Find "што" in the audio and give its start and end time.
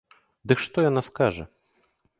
0.63-0.87